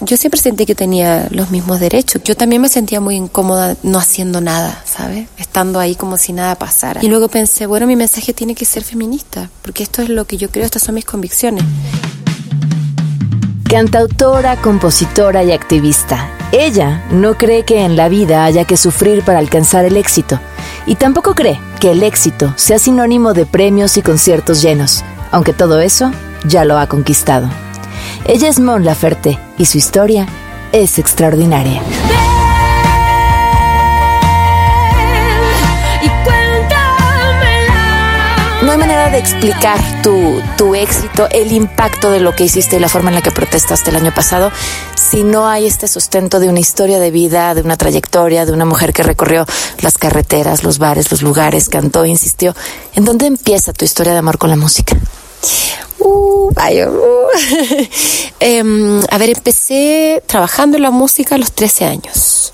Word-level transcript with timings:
yo 0.00 0.16
siempre 0.16 0.40
sentí 0.40 0.66
que 0.66 0.74
tenía 0.74 1.28
los 1.30 1.50
mismos 1.50 1.80
derechos. 1.80 2.22
Yo 2.24 2.36
también 2.36 2.62
me 2.62 2.68
sentía 2.68 3.00
muy 3.00 3.16
incómoda 3.16 3.76
no 3.82 3.98
haciendo 3.98 4.40
nada, 4.40 4.82
¿sabes? 4.84 5.28
Estando 5.36 5.80
ahí 5.80 5.94
como 5.94 6.16
si 6.16 6.32
nada 6.32 6.54
pasara. 6.54 7.04
Y 7.04 7.08
luego 7.08 7.28
pensé, 7.28 7.66
bueno, 7.66 7.86
mi 7.86 7.96
mensaje 7.96 8.32
tiene 8.32 8.54
que 8.54 8.64
ser 8.64 8.84
feminista, 8.84 9.50
porque 9.62 9.82
esto 9.82 10.02
es 10.02 10.08
lo 10.08 10.24
que 10.26 10.36
yo 10.36 10.50
creo, 10.50 10.64
estas 10.64 10.82
son 10.82 10.94
mis 10.94 11.04
convicciones. 11.04 11.64
Cantautora, 13.68 14.56
compositora 14.56 15.44
y 15.44 15.52
activista. 15.52 16.30
Ella 16.52 17.04
no 17.10 17.36
cree 17.36 17.64
que 17.64 17.84
en 17.84 17.96
la 17.96 18.08
vida 18.08 18.44
haya 18.44 18.64
que 18.64 18.78
sufrir 18.78 19.22
para 19.22 19.38
alcanzar 19.38 19.84
el 19.84 19.98
éxito. 19.98 20.40
Y 20.86 20.94
tampoco 20.94 21.34
cree 21.34 21.60
que 21.80 21.90
el 21.90 22.02
éxito 22.02 22.54
sea 22.56 22.78
sinónimo 22.78 23.34
de 23.34 23.44
premios 23.44 23.98
y 23.98 24.02
conciertos 24.02 24.62
llenos, 24.62 25.04
aunque 25.30 25.52
todo 25.52 25.80
eso 25.80 26.10
ya 26.46 26.64
lo 26.64 26.78
ha 26.78 26.86
conquistado. 26.86 27.50
Ella 28.28 28.48
es 28.50 28.60
Mon 28.60 28.84
Laferte 28.84 29.38
y 29.56 29.64
su 29.64 29.78
historia 29.78 30.26
es 30.72 30.98
extraordinaria. 30.98 31.80
No 38.62 38.72
hay 38.72 38.76
manera 38.76 39.08
de 39.08 39.16
explicar 39.16 39.80
tu, 40.02 40.42
tu 40.58 40.74
éxito, 40.74 41.26
el 41.30 41.52
impacto 41.52 42.10
de 42.10 42.20
lo 42.20 42.36
que 42.36 42.44
hiciste 42.44 42.76
y 42.76 42.80
la 42.80 42.90
forma 42.90 43.08
en 43.08 43.14
la 43.14 43.22
que 43.22 43.30
protestaste 43.30 43.88
el 43.88 43.96
año 43.96 44.12
pasado 44.12 44.52
si 44.94 45.24
no 45.24 45.48
hay 45.48 45.66
este 45.66 45.88
sustento 45.88 46.38
de 46.38 46.50
una 46.50 46.60
historia 46.60 46.98
de 46.98 47.10
vida, 47.10 47.54
de 47.54 47.62
una 47.62 47.78
trayectoria, 47.78 48.44
de 48.44 48.52
una 48.52 48.66
mujer 48.66 48.92
que 48.92 49.02
recorrió 49.02 49.46
las 49.80 49.96
carreteras, 49.96 50.64
los 50.64 50.76
bares, 50.76 51.10
los 51.10 51.22
lugares, 51.22 51.70
cantó, 51.70 52.04
insistió. 52.04 52.54
¿En 52.94 53.06
dónde 53.06 53.24
empieza 53.24 53.72
tu 53.72 53.86
historia 53.86 54.12
de 54.12 54.18
amor 54.18 54.36
con 54.36 54.50
la 54.50 54.56
música? 54.56 54.98
Uh, 55.98 56.50
uh. 56.50 57.28
Em, 58.40 59.00
a 59.10 59.18
ver, 59.18 59.30
empecé 59.30 60.22
trabajando 60.26 60.76
en 60.76 60.84
la 60.84 60.92
música 60.92 61.34
a 61.34 61.38
los 61.38 61.52
13 61.52 61.84
años. 61.84 62.52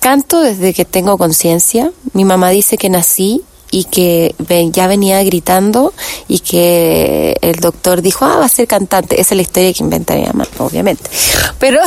Canto 0.00 0.40
desde 0.40 0.72
que 0.72 0.84
tengo 0.84 1.18
conciencia. 1.18 1.90
Mi 2.12 2.24
mamá 2.24 2.50
dice 2.50 2.78
que 2.78 2.88
nací 2.88 3.42
y 3.70 3.84
que 3.84 4.34
ya 4.72 4.86
venía 4.86 5.22
gritando 5.24 5.92
y 6.28 6.38
que 6.38 7.36
el 7.40 7.56
doctor 7.56 8.00
dijo, 8.00 8.24
ah, 8.24 8.36
va 8.36 8.44
a 8.44 8.48
ser 8.48 8.68
cantante. 8.68 9.20
Esa 9.20 9.34
es 9.34 9.36
la 9.36 9.42
historia 9.42 9.72
que 9.72 9.82
inventa 9.82 10.14
mi 10.14 10.24
obviamente. 10.58 11.10
Pero 11.58 11.80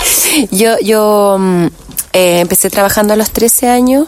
yo, 0.50 0.78
yo 0.78 1.36
mm, 1.38 1.66
eh, 2.12 2.40
empecé 2.40 2.70
trabajando 2.70 3.14
a 3.14 3.16
los 3.16 3.30
13 3.30 3.68
años, 3.68 4.06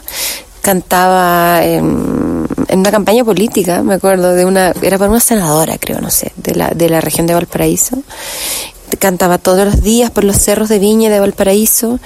cantaba 0.62 1.64
en, 1.64 2.25
en, 2.68 2.80
una 2.80 2.90
campaña 2.90 3.24
política, 3.24 3.82
me 3.82 3.94
acuerdo, 3.94 4.32
de 4.32 4.44
una, 4.44 4.72
era 4.82 4.98
para 4.98 5.10
una 5.10 5.20
senadora, 5.20 5.76
creo, 5.78 6.00
no 6.00 6.10
sé, 6.10 6.32
de 6.36 6.54
la, 6.54 6.68
de 6.70 6.88
la 6.88 7.00
región 7.00 7.26
de 7.26 7.34
Valparaíso 7.34 7.98
cantaba 8.98 9.36
todos 9.36 9.66
los 9.66 9.82
días 9.82 10.10
por 10.10 10.24
los 10.24 10.36
cerros 10.36 10.68
de 10.68 10.78
Viña 10.78 11.10
de 11.10 11.20
Valparaíso. 11.20 11.98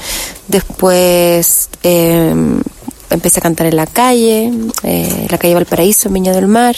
Después 0.49 1.69
eh, 1.83 2.35
empecé 3.11 3.41
a 3.41 3.43
cantar 3.43 3.67
en 3.67 3.77
la 3.77 3.87
calle, 3.87 4.53
eh, 4.83 5.27
la 5.29 5.39
calle 5.39 5.55
Valparaíso, 5.55 6.09
en 6.09 6.15
Viña 6.15 6.33
del 6.33 6.47
Mar, 6.47 6.77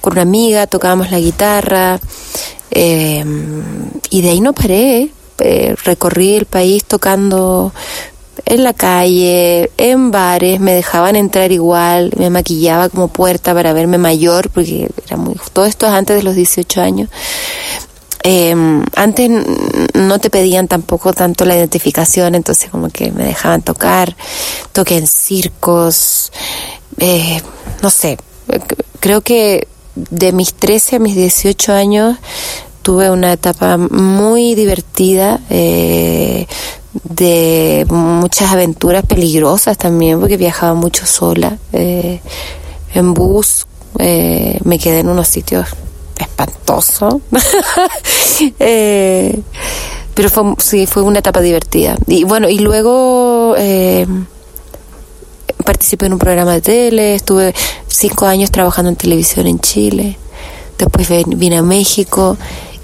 con 0.00 0.14
una 0.14 0.22
amiga, 0.22 0.66
tocábamos 0.66 1.10
la 1.10 1.18
guitarra, 1.18 2.00
eh, 2.70 3.24
y 4.10 4.22
de 4.22 4.30
ahí 4.30 4.40
no 4.40 4.52
paré, 4.52 5.10
eh, 5.38 5.74
recorrí 5.84 6.36
el 6.36 6.46
país 6.46 6.84
tocando 6.84 7.72
en 8.44 8.64
la 8.64 8.72
calle, 8.72 9.70
en 9.76 10.10
bares, 10.10 10.60
me 10.60 10.72
dejaban 10.72 11.16
entrar 11.16 11.52
igual, 11.52 12.12
me 12.16 12.30
maquillaba 12.30 12.88
como 12.88 13.08
puerta 13.08 13.54
para 13.54 13.72
verme 13.72 13.98
mayor, 13.98 14.50
porque 14.50 14.88
era 15.06 15.16
muy, 15.16 15.36
todo 15.52 15.64
esto 15.64 15.86
es 15.86 15.92
antes 15.92 16.16
de 16.16 16.22
los 16.22 16.34
18 16.34 16.80
años. 16.80 17.08
Eh, 18.24 18.54
antes 18.94 19.30
no 19.94 20.18
te 20.20 20.30
pedían 20.30 20.68
tampoco 20.68 21.12
tanto 21.12 21.44
la 21.44 21.56
identificación, 21.56 22.34
entonces 22.34 22.70
como 22.70 22.88
que 22.88 23.10
me 23.10 23.24
dejaban 23.24 23.62
tocar, 23.62 24.16
toqué 24.72 24.98
en 24.98 25.08
circos, 25.08 26.30
eh, 26.98 27.40
no 27.82 27.90
sé, 27.90 28.18
creo 29.00 29.22
que 29.22 29.66
de 29.94 30.32
mis 30.32 30.54
13 30.54 30.96
a 30.96 30.98
mis 31.00 31.16
18 31.16 31.72
años 31.72 32.16
tuve 32.82 33.10
una 33.10 33.32
etapa 33.32 33.76
muy 33.76 34.54
divertida, 34.54 35.40
eh, 35.50 36.46
de 37.04 37.86
muchas 37.88 38.52
aventuras 38.52 39.04
peligrosas 39.06 39.78
también, 39.78 40.20
porque 40.20 40.36
viajaba 40.36 40.74
mucho 40.74 41.06
sola, 41.06 41.56
eh, 41.72 42.20
en 42.94 43.14
bus, 43.14 43.66
eh, 43.98 44.58
me 44.64 44.78
quedé 44.78 45.00
en 45.00 45.08
unos 45.08 45.28
sitios 45.28 45.66
espantoso. 46.18 47.20
eh, 48.58 49.40
pero 50.14 50.28
fue, 50.28 50.54
sí, 50.58 50.86
fue 50.86 51.02
una 51.02 51.20
etapa 51.20 51.40
divertida. 51.40 51.96
Y 52.06 52.24
bueno, 52.24 52.48
y 52.48 52.58
luego 52.58 53.54
participé 55.64 56.06
en 56.06 56.14
un 56.14 56.18
programa 56.18 56.52
de 56.52 56.60
tele, 56.60 57.14
estuve 57.14 57.54
cinco 57.86 58.26
años 58.26 58.50
trabajando 58.50 58.90
en 58.90 58.96
televisión 58.96 59.46
en 59.46 59.60
Chile, 59.60 60.18
después 60.76 61.08
vine 61.26 61.58
a 61.58 61.62
México 61.62 62.36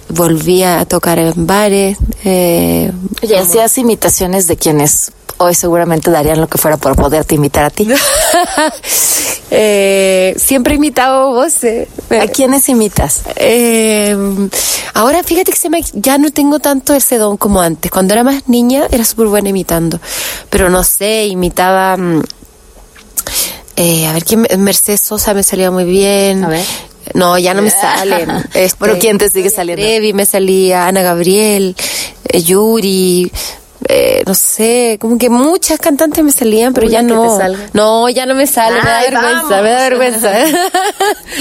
volví 0.09 0.63
a 0.63 0.85
tocar 0.85 1.19
en 1.19 1.47
bares. 1.47 1.99
Eh, 2.25 2.93
¿Y 3.23 3.35
hacías 3.35 3.79
imitaciones 3.79 4.47
de 4.47 4.57
quienes 4.57 5.13
hoy 5.39 5.55
seguramente 5.55 6.11
darían 6.11 6.41
lo 6.41 6.49
que 6.49 6.59
fuera 6.59 6.77
por 6.77 6.97
poderte 6.97 7.35
imitar 7.35 7.65
a 7.65 7.71
ti? 7.71 7.89
eh, 9.51 10.35
siempre 10.37 10.75
he 10.75 10.77
imitado 10.77 11.33
voces. 11.33 11.89
¿A 12.11 12.27
quiénes 12.27 12.69
imitas? 12.69 13.23
Eh, 13.37 14.17
ahora 14.95 15.23
fíjate 15.23 15.53
que 15.53 15.59
se 15.59 15.71
me, 15.71 15.83
ya 15.93 16.19
no 16.19 16.31
tengo 16.31 16.59
tanto 16.59 16.95
ese 16.95 17.19
don 17.19 17.37
como 17.37 17.61
antes. 17.61 17.91
Cuando 17.91 18.15
era 18.15 18.25
más 18.25 18.49
niña 18.49 18.87
era 18.91 19.05
súper 19.05 19.27
buena 19.27 19.49
imitando. 19.49 20.01
Pero 20.51 20.69
no 20.69 20.85
sé, 20.85 21.27
imitaba... 21.27 21.97
Mm, 21.97 22.23
eh, 23.81 24.07
a 24.09 24.13
ver, 24.13 24.25
¿quién? 24.25 24.45
Mercedes 24.59 25.03
Sosa 25.03 25.35
me 25.35 25.45
salía 25.45 25.71
muy 25.71 25.85
bien. 25.85 26.43
A 26.45 26.49
ver. 26.49 26.65
No, 27.15 27.39
ya 27.39 27.55
no 27.55 27.63
me 27.63 27.71
salen. 27.71 28.31
Este, 28.55 28.77
bueno, 28.79 28.97
¿quién 29.01 29.19
te 29.19 29.29
sigue 29.29 29.51
saliendo? 29.51 29.85
Debbie 29.85 30.13
me 30.13 30.27
salía, 30.27 30.87
Ana 30.87 31.03
Gabriel, 31.03 31.77
eh, 32.29 32.43
Yuri, 32.43 33.31
eh, 33.91 34.25
no 34.27 34.35
sé, 34.35 34.99
como 35.01 35.17
que 35.19 35.31
muchas 35.31 35.79
cantantes 35.79 36.23
me 36.25 36.33
salían, 36.33 36.75
pero 36.75 36.89
ya 36.89 37.01
no. 37.01 37.39
No, 37.73 38.09
ya 38.09 38.27
no 38.27 38.35
me 38.35 38.47
sale, 38.47 38.83
me 38.83 38.91
da 38.91 39.01
vergüenza, 39.03 39.63
me 39.63 39.71
da 39.71 39.79
vergüenza. 39.89 40.31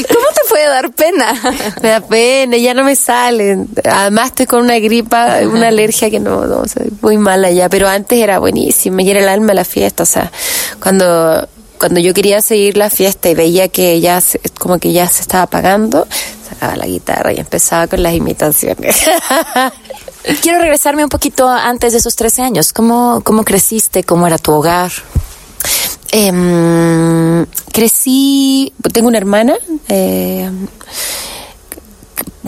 ¿Cómo 0.08 0.26
te 0.34 0.50
puede 0.50 0.68
dar 0.68 0.92
pena? 0.92 1.34
me 1.82 1.90
da 1.90 2.02
pena, 2.02 2.58
ya 2.58 2.76
no 2.76 2.84
me 2.84 2.96
salen. 2.96 3.68
Además 3.84 4.28
estoy 4.28 4.46
con 4.46 4.62
una 4.62 4.78
gripa, 4.78 5.40
una 5.44 5.70
alergia 5.70 6.12
que 6.12 6.20
no, 6.20 6.46
no, 6.46 6.66
sea, 6.68 6.84
muy 7.02 7.18
mala 7.18 7.50
ya, 7.50 7.70
pero 7.70 7.88
antes 7.88 8.20
era 8.20 8.38
buenísima 8.38 9.02
y 9.02 9.10
era 9.10 9.20
el 9.20 9.30
alma 9.30 9.48
de 9.48 9.56
la 9.56 9.66
fiesta, 9.66 10.04
o 10.04 10.06
sea, 10.06 10.32
cuando 10.80 11.48
cuando 11.78 12.00
yo 12.00 12.14
quería 12.14 12.42
seguir 12.42 12.78
la 12.78 12.90
fiesta 12.90 13.30
y 13.30 13.36
veía 13.36 13.68
que 13.68 14.00
ya 14.00 14.22
se, 14.22 14.40
como 14.60 14.80
que 14.80 14.92
ya 14.94 15.08
se 15.08 15.22
estaba 15.22 15.44
apagando, 15.44 16.08
sacaba 16.48 16.76
la 16.76 16.86
guitarra 16.86 17.34
y 17.34 17.40
empezaba 17.40 17.88
con 17.88 18.04
las 18.04 18.14
imitaciones. 18.14 18.98
Quiero 20.42 20.60
regresarme 20.60 21.04
un 21.04 21.10
poquito 21.10 21.48
antes 21.48 21.94
de 21.94 22.00
esos 22.00 22.16
13 22.16 22.42
años. 22.42 22.74
¿Cómo, 22.74 23.22
cómo 23.24 23.44
creciste? 23.44 24.04
¿Cómo 24.04 24.28
era 24.28 24.38
tu 24.38 24.52
hogar? 24.52 24.92
Eh, 26.12 27.46
crecí, 27.72 28.74
tengo 28.92 29.08
una 29.08 29.18
hermana. 29.18 29.56
Eh, 29.88 30.50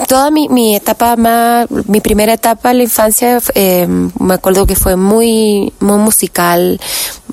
toda 0.08 0.32
mi, 0.32 0.50
mi 0.50 0.76
etapa 0.76 1.16
más, 1.16 1.68
mi 1.70 2.02
primera 2.02 2.34
etapa 2.34 2.72
en 2.72 2.78
la 2.78 2.84
infancia, 2.84 3.40
eh, 3.56 3.88
me 4.20 4.34
acuerdo 4.34 4.66
que 4.66 4.76
fue 4.76 4.96
muy, 4.96 5.74
muy 5.80 5.98
musical, 5.98 6.80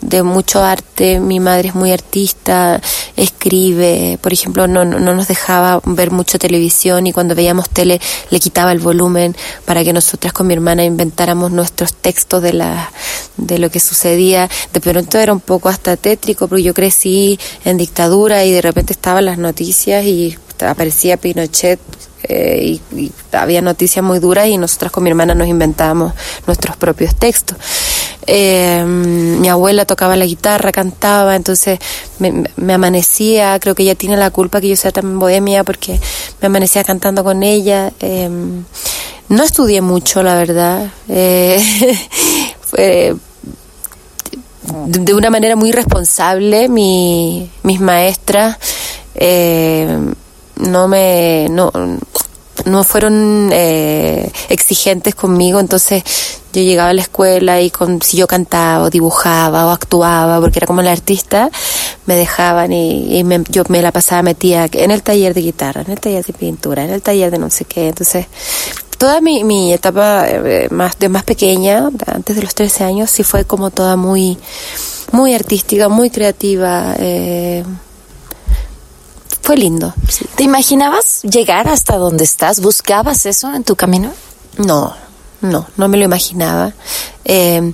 de 0.01 0.23
mucho 0.23 0.63
arte. 0.63 1.21
Mi 1.21 1.41
madre 1.41 1.69
es 1.69 1.75
muy 1.75 1.93
artista, 1.93 2.81
escribe, 3.17 4.19
por 4.21 4.33
ejemplo, 4.33 4.67
no, 4.67 4.85
no 4.85 5.15
nos 5.15 5.29
dejaba 5.29 5.81
ver 5.85 6.11
mucho 6.11 6.39
televisión 6.39 7.07
y 7.07 7.13
cuando 7.13 7.35
veíamos 7.35 7.69
tele 7.71 8.01
le 8.31 8.41
quitaba 8.41 8.73
el 8.73 8.79
volumen 8.79 9.37
para 9.65 9.83
que 9.85 9.93
nosotras 9.93 10.33
con 10.33 10.47
mi 10.47 10.55
hermana 10.55 10.85
inventáramos 10.85 11.51
nuestros 11.51 11.95
textos 11.95 12.43
de 12.43 12.53
la, 12.53 12.91
de 13.37 13.59
lo 13.59 13.71
que 13.71 13.81
sucedía. 13.81 14.49
De 14.73 14.81
pronto 14.81 15.19
era 15.19 15.33
un 15.33 15.41
poco 15.41 15.69
hasta 15.69 15.97
tétrico 15.97 16.49
porque 16.49 16.63
yo 16.63 16.75
crecí 16.75 17.39
en 17.65 17.77
dictadura 17.77 18.45
y 18.45 18.53
de 18.53 18.63
repente 18.63 18.93
estaban 18.93 19.25
las 19.25 19.39
noticias 19.39 20.05
y 20.05 20.37
aparecía 20.61 21.17
Pinochet 21.17 21.81
eh, 22.29 22.81
y, 22.93 23.13
había 23.33 23.61
noticias 23.61 24.05
muy 24.05 24.19
duras 24.19 24.49
y 24.49 24.57
nosotras 24.59 24.91
con 24.91 25.05
mi 25.05 25.11
hermana 25.11 25.35
nos 25.35 25.47
inventábamos 25.47 26.15
nuestros 26.47 26.77
propios 26.77 27.15
textos. 27.15 27.57
Eh, 28.27 28.83
mi 28.85 29.49
abuela 29.49 29.85
tocaba 29.85 30.17
la 30.17 30.25
guitarra, 30.25 30.73
cantaba, 30.73 31.37
entonces 31.37 31.79
me, 32.19 32.75
amanecía, 32.75 33.59
creo 33.61 33.75
que 33.75 33.85
ella 33.85 33.95
tiene 33.95 34.17
la 34.17 34.31
culpa 34.31 34.61
que 34.61 34.69
yo 34.69 34.77
sea 34.77 34.91
tan 34.91 35.19
bohemia 35.19 35.63
porque 35.65 36.01
me 36.41 36.47
amanecía 36.47 36.83
cantando 36.83 37.23
con 37.23 37.43
ella. 37.43 37.93
Eh, 38.01 38.29
no 39.29 39.43
estudié 39.43 39.81
mucho, 39.81 40.23
la 40.23 40.35
verdad. 40.35 40.91
fue, 42.61 43.15
de, 44.87 45.15
una 45.15 45.31
manera 45.31 45.55
muy 45.55 45.71
responsable, 45.73 46.69
mi, 46.69 47.51
mis 47.63 47.81
maestras 47.81 48.57
no 50.57 50.89
me 50.89 51.49
no 51.51 51.71
no 52.67 52.85
fueron 52.85 53.51
eh, 53.53 54.31
exigentes 54.49 55.15
conmigo, 55.15 55.61
entonces 55.61 56.03
yo 56.53 56.63
llegaba 56.63 56.91
a 56.91 56.95
la 56.95 57.03
escuela 57.03 57.61
y 57.61 57.71
con, 57.71 58.03
si 58.03 58.17
yo 58.17 58.27
cantaba 58.27 58.85
o 58.85 58.91
dibujaba 58.91 59.67
o 59.67 59.71
actuaba, 59.71 60.41
porque 60.41 60.59
era 60.59 60.67
como 60.67 60.81
el 60.81 60.89
artista, 60.89 61.51
me 62.07 62.17
dejaban 62.17 62.73
y, 62.73 63.25
yo 63.49 63.63
me 63.69 63.83
la 63.83 63.93
pasaba 63.93 64.23
metida 64.23 64.69
en 64.73 64.91
el 64.91 65.03
taller 65.03 65.33
de 65.33 65.43
guitarra, 65.43 65.83
en 65.83 65.93
el 65.93 66.01
taller 66.01 66.25
de 66.25 66.33
pintura, 66.33 66.85
en 66.85 66.91
el 66.91 67.03
taller 67.03 67.31
de 67.31 67.39
no 67.39 67.51
sé 67.51 67.65
qué, 67.65 67.89
entonces 67.89 68.27
toda 68.99 69.21
mi, 69.21 69.45
mi 69.45 69.73
etapa 69.73 70.27
eh, 70.29 70.69
más 70.71 70.99
de 70.99 71.09
más 71.09 71.23
pequeña, 71.23 71.89
antes 72.07 72.35
de 72.35 72.43
los 72.43 72.55
13 72.55 72.85
años, 72.85 73.11
sí 73.11 73.23
fue 73.23 73.45
como 73.45 73.71
toda 73.71 73.97
muy, 73.97 74.39
muy 75.13 75.35
artística, 75.35 75.89
muy 75.89 76.11
creativa. 76.11 76.95
Eh, 76.99 77.65
fue 79.47 79.57
lindo. 79.57 79.95
¿Te 80.35 80.43
imaginabas 80.43 81.23
llegar 81.23 81.69
hasta 81.69 81.97
donde 81.99 82.25
estás? 82.25 82.59
¿Buscabas 82.59 83.27
eso 83.27 83.55
en 83.55 83.63
tu 83.63 83.77
camino? 83.77 84.13
No, 84.59 84.93
no, 85.41 85.69
no 85.77 85.87
me 85.87 85.97
lo 85.99 86.05
imaginaba. 86.05 86.73
Eh, 87.25 87.73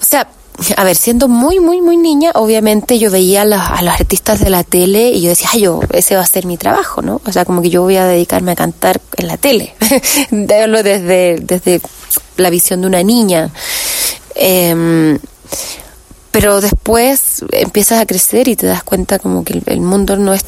o 0.00 0.04
sea, 0.04 0.26
a 0.76 0.82
ver, 0.82 0.96
siendo 0.96 1.28
muy, 1.28 1.60
muy, 1.60 1.80
muy 1.80 1.96
niña, 1.96 2.32
obviamente 2.34 2.98
yo 2.98 3.12
veía 3.12 3.42
a 3.42 3.44
los, 3.44 3.60
a 3.60 3.80
los 3.82 3.94
artistas 3.94 4.40
de 4.40 4.50
la 4.50 4.64
tele 4.64 5.10
y 5.10 5.22
yo 5.22 5.28
decía, 5.28 5.50
ay, 5.52 5.60
yo, 5.60 5.78
ese 5.92 6.16
va 6.16 6.22
a 6.22 6.26
ser 6.26 6.46
mi 6.46 6.56
trabajo, 6.56 7.00
¿no? 7.00 7.20
O 7.24 7.30
sea, 7.30 7.44
como 7.44 7.62
que 7.62 7.70
yo 7.70 7.82
voy 7.82 7.94
a 7.94 8.04
dedicarme 8.06 8.50
a 8.50 8.56
cantar 8.56 9.00
en 9.16 9.28
la 9.28 9.36
tele. 9.36 9.76
Verlo 10.32 10.82
desde, 10.82 11.38
desde 11.38 11.80
la 12.38 12.50
visión 12.50 12.80
de 12.80 12.88
una 12.88 13.04
niña. 13.04 13.52
Eh, 14.34 15.16
pero 16.32 16.60
después 16.60 17.44
empiezas 17.52 18.00
a 18.00 18.06
crecer 18.06 18.48
y 18.48 18.56
te 18.56 18.66
das 18.66 18.82
cuenta 18.82 19.20
como 19.20 19.44
que 19.44 19.62
el 19.66 19.80
mundo 19.80 20.16
no 20.16 20.34
es 20.34 20.42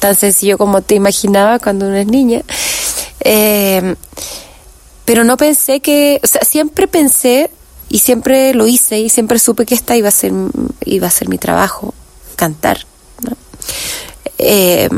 tan 0.00 0.16
sencillo 0.16 0.58
como 0.58 0.82
te 0.82 0.96
imaginaba 0.96 1.58
cuando 1.58 1.86
uno 1.86 1.96
es 1.96 2.06
niña. 2.06 2.42
Eh, 3.20 3.94
pero 5.04 5.24
no 5.24 5.36
pensé 5.36 5.80
que, 5.80 6.20
o 6.22 6.26
sea, 6.26 6.42
siempre 6.42 6.88
pensé 6.88 7.50
y 7.88 7.98
siempre 7.98 8.54
lo 8.54 8.66
hice 8.66 8.98
y 8.98 9.08
siempre 9.08 9.38
supe 9.38 9.66
que 9.66 9.74
esta 9.74 9.96
iba 9.96 10.08
a 10.08 10.12
ser, 10.12 10.32
iba 10.84 11.06
a 11.06 11.10
ser 11.10 11.28
mi 11.28 11.38
trabajo, 11.38 11.94
cantar. 12.36 12.86
Eh, 14.38 14.88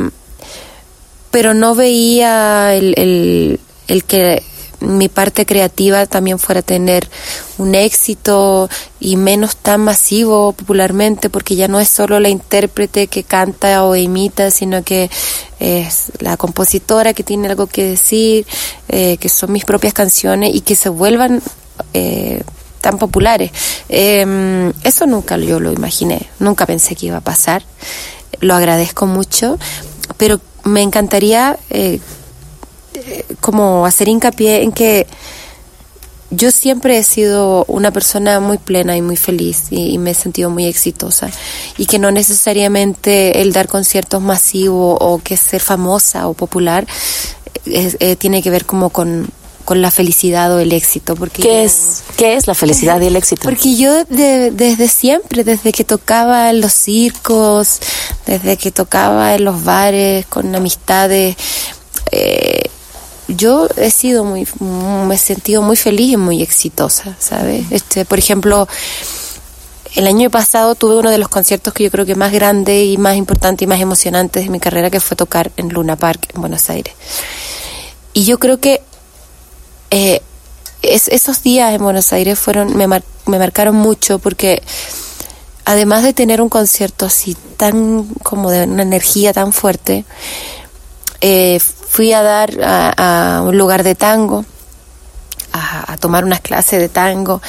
pero 1.31 1.55
no 1.55 1.75
veía 1.75 2.75
el, 2.75 3.59
el 3.89 4.05
que 4.05 4.43
mi 4.83 5.09
parte 5.09 5.47
creativa 5.47 6.07
también 6.07 6.39
fuera 6.39 6.61
a 6.61 6.63
tener 6.63 7.09
un 7.59 7.75
éxito 7.75 8.69
y 9.01 9.17
menos 9.17 9.57
tan 9.57 9.81
masivo 9.81 10.53
popularmente, 10.53 11.31
porque 11.31 11.57
ya 11.57 11.69
no 11.69 11.81
es 11.81 11.89
solo 11.89 12.21
la 12.21 12.29
intérprete 12.29 13.07
que 13.07 13.23
canta 13.23 13.85
o 13.85 13.97
imita, 13.97 14.51
sino 14.51 14.83
que 14.83 15.11
es 15.61 16.13
la 16.19 16.37
compositora 16.37 17.15
que 17.15 17.23
tiene 17.23 17.49
algo 17.49 17.67
que 17.67 17.85
decir, 17.85 18.47
eh, 18.89 19.17
que 19.19 19.29
son 19.29 19.53
mis 19.53 19.65
propias 19.65 19.95
canciones 19.95 20.55
y 20.55 20.61
que 20.61 20.75
se 20.75 20.89
vuelvan 20.89 21.41
eh, 21.95 22.43
tan 22.81 22.99
populares. 22.99 23.53
Em, 23.89 24.73
eso 24.83 25.07
nunca 25.07 25.37
yo 25.37 25.61
lo 25.61 25.73
imaginé, 25.73 26.29
nunca 26.41 26.67
pensé 26.67 26.97
que 26.97 27.07
iba 27.07 27.19
a 27.19 27.23
pasar. 27.23 27.63
Lo 28.41 28.55
agradezco 28.55 29.07
mucho, 29.07 29.59
pero 30.17 30.41
me 30.65 30.83
encantaría 30.83 31.59
eh, 31.71 32.01
como 33.41 33.87
hacer 33.87 34.09
hincapié 34.09 34.63
en 34.63 34.73
que 34.73 35.07
yo 36.33 36.51
siempre 36.51 36.99
he 36.99 37.03
sido 37.03 37.65
una 37.69 37.91
persona 37.91 38.41
muy 38.41 38.57
plena 38.57 38.97
y 38.97 39.03
muy 39.03 39.17
feliz 39.17 39.67
y, 39.71 39.99
me 39.99 40.13
he 40.13 40.15
sentido 40.15 40.51
muy 40.51 40.65
exitosa 40.65 41.31
y 41.77 41.87
que 41.87 41.99
no 41.99 42.11
necesariamente 42.11 43.43
el 43.43 43.53
dar 43.53 43.69
conciertos 43.69 44.23
masivos 44.23 44.97
o 45.01 45.21
que 45.23 45.37
ser 45.37 45.61
famosa 45.61 46.27
o 46.29 46.35
popular 46.35 46.87
eh, 47.67 48.17
tiene 48.17 48.43
que 48.43 48.51
ver 48.51 48.65
como 48.65 48.91
con, 48.91 49.31
la 49.69 49.91
felicidad 49.91 50.53
o 50.55 50.59
el 50.59 50.73
éxito. 50.73 51.15
Porque 51.17 51.41
¿Qué, 51.41 51.65
es, 51.65 52.03
¿Qué 52.17 52.35
es 52.35 52.47
la 52.47 52.55
felicidad 52.55 53.01
y 53.01 53.07
el 53.07 53.17
éxito? 53.17 53.43
Porque 53.45 53.75
yo 53.77 54.05
desde 54.05 54.89
siempre, 54.89 55.45
desde 55.45 55.73
que 55.73 55.85
tocaba 55.85 56.51
en 56.51 56.61
los 56.61 56.75
circos, 56.75 57.79
desde 58.27 58.59
que 58.59 58.71
tocaba 58.71 59.35
en 59.35 59.45
los 59.45 59.65
bares 59.65 60.27
con 60.27 60.55
amistades, 60.55 61.37
eh, 62.11 62.65
yo 63.37 63.69
he 63.77 63.91
sido 63.91 64.25
muy, 64.25 64.47
me 64.61 65.15
he 65.15 65.19
sentido 65.19 65.63
muy 65.63 65.77
feliz 65.77 66.13
y 66.13 66.17
muy 66.17 66.43
exitosa, 66.43 67.17
¿sabes? 67.19 67.67
Este, 67.71 68.05
por 68.05 68.19
ejemplo, 68.19 68.69
el 69.95 70.07
año 70.07 70.31
pasado 70.31 70.75
tuve 70.75 70.97
uno 70.97 71.11
de 71.11 71.19
los 71.19 71.29
conciertos 71.29 71.75
que 71.75 71.85
yo 71.85 71.91
creo 71.91 72.07
que 72.07 72.15
más 72.15 72.33
grande 72.33 72.85
y 72.85 72.97
más 72.97 73.17
importante 73.17 73.65
y 73.65 73.67
más 73.67 73.81
emocionante 73.81 74.41
de 74.41 74.49
mi 74.49 74.61
carrera, 74.61 74.91
que 74.91 75.01
fue 75.01 75.17
tocar 75.17 75.53
en 75.57 75.69
Luna 75.69 75.97
Park, 75.97 76.29
en 76.35 76.41
Buenos 76.41 76.71
Aires. 76.71 76.95
Y 78.15 78.25
yo 78.25 78.39
creo 78.39 78.59
que 78.59 78.83
eh, 79.91 80.23
esos 80.83 81.43
días 81.43 81.75
en 81.75 81.83
Buenos 81.83 82.13
Aires 82.13 82.39
fueron, 82.39 82.77
me, 82.77 82.87
me 82.87 83.39
marcaron 83.39 83.77
mucho 83.77 84.19
porque 84.19 84.63
además 85.65 86.03
de 86.03 86.13
tener 86.13 86.41
un 86.41 86.49
concierto 86.49 87.07
así 87.07 87.37
tan 87.57 88.05
como 88.23 88.51
de 88.51 88.65
una 88.65 88.83
energía 88.83 89.33
tan 89.33 89.53
fuerte, 89.53 90.05
eh, 91.21 91.61
fui 91.93 92.15
a 92.15 92.23
dar 92.23 92.51
a, 92.65 93.43
un 93.45 93.59
lugar 93.59 93.83
de 93.83 93.95
tango, 93.95 94.47
a, 95.53 95.99
tomar 95.99 96.25
unas 96.25 96.41
clases 96.41 96.81
de 96.81 96.89
tango 96.89 97.43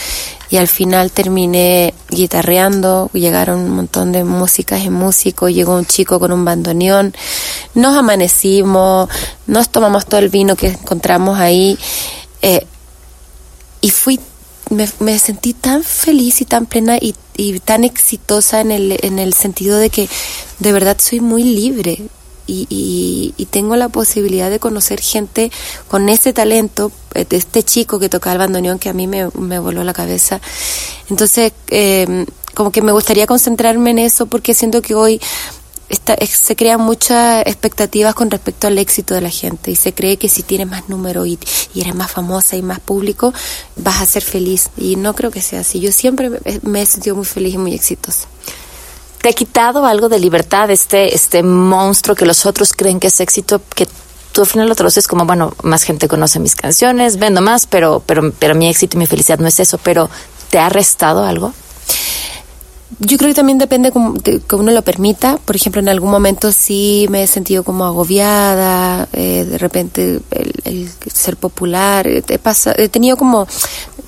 y 0.49 0.57
al 0.57 0.67
final 0.67 1.13
terminé 1.13 1.93
guitarreando, 2.09 3.09
llegaron 3.13 3.61
un 3.61 3.71
montón 3.71 4.11
de 4.11 4.25
músicas 4.25 4.83
y 4.83 4.89
músicos, 4.89 5.53
llegó 5.53 5.77
un 5.77 5.85
chico 5.85 6.19
con 6.19 6.33
un 6.33 6.43
bandoneón, 6.43 7.15
nos 7.73 7.95
amanecimos, 7.95 9.07
nos 9.47 9.69
tomamos 9.69 10.05
todo 10.07 10.19
el 10.19 10.27
vino 10.27 10.57
que 10.57 10.67
encontramos 10.67 11.39
ahí 11.39 11.79
eh, 12.41 12.67
y 13.79 13.91
fui 13.91 14.19
me, 14.69 15.19
sentí 15.19 15.53
tan 15.53 15.85
feliz 15.85 16.41
y 16.41 16.45
tan 16.45 16.65
plena 16.65 16.97
y, 16.97 17.15
y, 17.37 17.59
tan 17.61 17.85
exitosa 17.85 18.59
en 18.59 18.71
el, 18.71 18.99
en 19.03 19.19
el 19.19 19.33
sentido 19.33 19.77
de 19.77 19.89
que 19.89 20.09
de 20.59 20.71
verdad 20.73 20.97
soy 20.99 21.21
muy 21.21 21.43
libre 21.43 22.09
y, 22.47 23.33
y, 23.37 23.45
tengo 23.45 23.75
la 23.75 23.89
posibilidad 23.89 24.49
de 24.49 24.59
conocer 24.59 24.99
gente 24.99 25.51
con 25.87 26.09
ese 26.09 26.33
talento, 26.33 26.91
eh, 27.13 27.25
de 27.29 27.37
este 27.37 27.63
chico 27.63 27.99
que 27.99 28.09
tocaba 28.09 28.33
el 28.33 28.39
bandoneón 28.39 28.79
que 28.79 28.89
a 28.89 28.93
mí 28.93 29.07
me, 29.07 29.29
me 29.37 29.59
voló 29.59 29.83
la 29.83 29.93
cabeza. 29.93 30.41
Entonces, 31.09 31.53
eh, 31.69 32.25
como 32.53 32.71
que 32.71 32.81
me 32.81 32.91
gustaría 32.91 33.27
concentrarme 33.27 33.91
en 33.91 33.99
eso 33.99 34.25
porque 34.25 34.53
siento 34.53 34.81
que 34.81 34.95
hoy 34.95 35.21
está, 35.89 36.15
se 36.25 36.55
crean 36.55 36.81
muchas 36.81 37.45
expectativas 37.45 38.15
con 38.15 38.31
respecto 38.31 38.67
al 38.67 38.77
éxito 38.77 39.13
de 39.13 39.21
la 39.21 39.29
gente 39.29 39.71
y 39.71 39.75
se 39.75 39.93
cree 39.93 40.17
que 40.17 40.29
si 40.29 40.43
tienes 40.43 40.67
más 40.67 40.89
número 40.89 41.25
y, 41.25 41.39
y, 41.73 41.81
eres 41.81 41.95
más 41.95 42.11
famosa 42.11 42.55
y 42.55 42.61
más 42.61 42.79
público 42.79 43.33
vas 43.75 44.01
a 44.01 44.05
ser 44.05 44.23
feliz 44.23 44.69
y 44.77 44.95
no 44.95 45.15
creo 45.15 45.31
que 45.31 45.41
sea 45.41 45.61
así. 45.61 45.79
Yo 45.79 45.91
siempre 45.91 46.31
me 46.63 46.81
he 46.81 46.85
sentido 46.85 47.15
muy 47.15 47.25
feliz 47.25 47.53
y 47.53 47.57
muy 47.57 47.73
exitosa. 47.73 48.27
¿Te 49.23 49.29
ha 49.29 49.33
quitado 49.33 49.85
algo 49.85 50.09
de 50.09 50.19
libertad 50.19 50.69
este, 50.69 51.15
este 51.15 51.43
monstruo 51.43 52.13
que 52.13 52.25
los 52.25 52.45
otros 52.45 52.73
creen 52.73 52.99
que 52.99 53.07
es 53.07 53.21
éxito, 53.21 53.61
que 53.73 53.87
tú 54.33 54.41
al 54.41 54.47
final 54.47 54.67
lo 54.67 54.75
traduces 54.75 55.07
como, 55.07 55.25
bueno, 55.25 55.53
más 55.63 55.83
gente 55.83 56.09
conoce 56.09 56.41
mis 56.41 56.55
canciones, 56.55 57.15
vendo 57.15 57.39
más, 57.39 57.65
pero, 57.65 58.03
pero, 58.05 58.33
pero 58.37 58.53
mi 58.53 58.67
éxito 58.67 58.97
y 58.97 58.99
mi 58.99 59.05
felicidad 59.05 59.39
no 59.39 59.47
es 59.47 59.61
eso, 59.61 59.77
pero 59.77 60.09
¿te 60.49 60.59
ha 60.59 60.67
restado 60.67 61.23
algo? 61.23 61.53
Yo 62.99 63.17
creo 63.17 63.29
que 63.29 63.35
también 63.35 63.59
depende 63.59 63.93
que 63.93 64.55
uno 64.57 64.71
lo 64.71 64.81
permita. 64.81 65.37
Por 65.37 65.55
ejemplo, 65.55 65.79
en 65.79 65.87
algún 65.87 66.11
momento 66.11 66.51
sí 66.51 67.07
me 67.09 67.23
he 67.23 67.27
sentido 67.27 67.63
como 67.63 67.85
agobiada, 67.85 69.07
eh, 69.13 69.45
de 69.49 69.57
repente 69.57 70.19
el, 70.31 70.91
ser 71.13 71.37
popular. 71.37 72.07
He, 72.07 72.23
he 72.77 72.89
tenido 72.89 73.15
como 73.15 73.47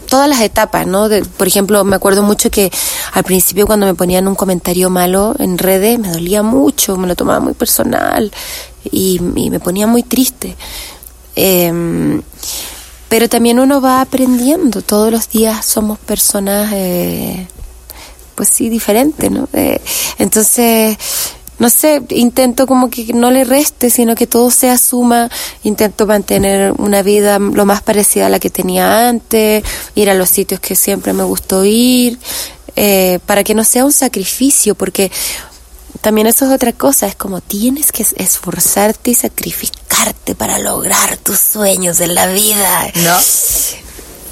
todas 0.06 0.30
las 0.30 0.42
etapas, 0.42 0.88
¿no? 0.88 1.10
por 1.38 1.48
ejemplo, 1.48 1.84
me 1.84 1.96
acuerdo 1.96 2.24
mucho 2.24 2.50
que 2.50 2.72
al 3.14 3.24
principio 3.24 3.66
cuando 3.66 3.86
me 3.86 3.96
ponían 3.96 4.28
un 4.28 4.36
comentario 4.36 4.90
malo 4.90 5.36
en 5.40 5.58
redes 5.58 6.00
me 6.00 6.10
dolía 6.10 6.44
mucho, 6.44 6.98
me 6.98 7.08
lo 7.08 7.16
tomaba 7.16 7.40
muy 7.40 7.54
personal 7.54 8.32
y, 8.92 9.20
me 9.20 9.60
ponía 9.60 9.88
muy 9.88 10.04
triste. 10.04 10.56
Em, 11.36 12.22
pero 13.10 13.30
también 13.30 13.60
uno 13.60 13.82
va 13.82 14.02
aprendiendo, 14.02 14.82
todos 14.82 15.12
los 15.12 15.30
días 15.30 15.66
somos 15.66 16.00
personas, 16.00 16.72
eh, 16.74 17.48
pues 18.36 18.50
sí, 18.50 18.70
diferentes, 18.70 19.30
¿no? 19.32 19.48
Eh, 19.54 19.82
entonces 20.18 20.98
no 21.58 21.70
sé, 21.70 22.02
intento 22.10 22.68
como 22.68 22.90
que 22.90 23.14
no 23.14 23.32
le 23.32 23.44
reste, 23.46 23.90
sino 23.90 24.16
que 24.16 24.28
todo 24.28 24.52
se 24.52 24.70
asuma, 24.70 25.30
intento 25.64 26.06
mantener 26.06 26.74
una 26.78 27.02
vida 27.02 27.40
lo 27.40 27.66
más 27.66 27.82
parecida 27.82 28.28
a 28.28 28.30
la 28.30 28.40
que 28.40 28.50
tenía 28.50 29.08
antes, 29.08 29.64
ir 29.96 30.10
a 30.10 30.14
los 30.14 30.30
sitios 30.30 30.60
que 30.60 30.76
siempre 30.76 31.14
me 31.14 31.24
gustó 31.24 31.64
ir, 31.64 32.20
eh, 32.76 33.20
para 33.26 33.44
que 33.44 33.56
no 33.56 33.64
sea 33.64 33.86
un 33.86 33.94
sacrificio, 33.94 34.76
porque 34.76 35.12
también 36.02 36.28
eso 36.28 36.46
es 36.46 36.52
otra 36.52 36.74
cosa, 36.74 37.08
es 37.08 37.16
como 37.16 37.42
tienes 37.42 37.92
que 37.92 38.06
esforzarte 38.18 39.12
y 39.12 39.16
sacrificarte 39.16 40.36
para 40.36 40.60
lograr 40.60 41.18
tus 41.18 41.40
sueños 41.40 42.02
en 42.02 42.16
la 42.16 42.28
vida. 42.28 42.92
¿No? 42.96 43.18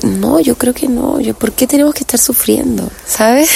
No, 0.04 0.40
yo 0.40 0.58
creo 0.58 0.74
que 0.74 0.90
no. 0.90 1.20
Yo, 1.22 1.34
¿Por 1.34 1.54
qué 1.54 1.66
tenemos 1.66 1.94
que 1.94 2.02
estar 2.02 2.20
sufriendo? 2.20 2.90
¿Sabes? 3.08 3.50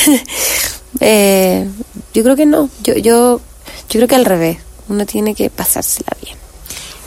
eh, 1.02 1.68
yo 2.14 2.24
creo 2.24 2.36
que 2.36 2.46
no. 2.46 2.70
Yo, 2.82 2.96
yo 2.96 3.42
yo 3.90 4.00
creo 4.00 4.08
que 4.08 4.16
al 4.16 4.26
revés, 4.26 4.58
uno 4.90 5.06
tiene 5.06 5.36
que 5.36 5.50
pasársela 5.50 6.16
bien. 6.24 6.38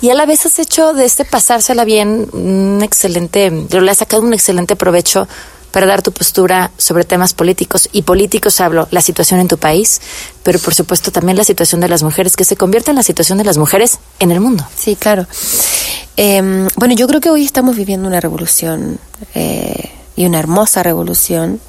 Y 0.02 0.10
a 0.10 0.14
la 0.14 0.24
vez 0.24 0.46
has 0.46 0.58
hecho 0.58 0.94
de 0.94 1.04
este 1.04 1.24
pasársela 1.24 1.84
bien 1.84 2.28
un 2.32 2.80
excelente, 2.82 3.50
le 3.50 3.90
has 3.90 3.98
sacado 3.98 4.22
un 4.22 4.32
excelente 4.32 4.74
provecho 4.74 5.28
para 5.70 5.86
dar 5.86 6.02
tu 6.02 6.12
postura 6.12 6.70
sobre 6.78 7.04
temas 7.04 7.34
políticos. 7.34 7.88
Y 7.92 8.02
políticos 8.02 8.60
hablo, 8.60 8.88
la 8.90 9.00
situación 9.02 9.40
en 9.40 9.48
tu 9.48 9.58
país, 9.58 10.00
pero 10.42 10.58
por 10.58 10.74
supuesto 10.74 11.12
también 11.12 11.36
la 11.36 11.44
situación 11.44 11.80
de 11.80 11.88
las 11.88 12.02
mujeres, 12.02 12.36
que 12.36 12.44
se 12.44 12.56
convierte 12.56 12.90
en 12.90 12.96
la 12.96 13.02
situación 13.02 13.38
de 13.38 13.44
las 13.44 13.58
mujeres 13.58 13.98
en 14.18 14.30
el 14.30 14.40
mundo. 14.40 14.66
Sí, 14.74 14.96
claro. 14.96 15.26
Em, 16.16 16.68
bueno, 16.76 16.94
yo 16.94 17.06
creo 17.06 17.20
que 17.20 17.30
hoy 17.30 17.44
estamos 17.44 17.76
viviendo 17.76 18.08
una 18.08 18.20
revolución 18.20 18.98
eh, 19.34 19.90
y 20.16 20.26
una 20.26 20.38
hermosa 20.38 20.82
revolución 20.82 21.60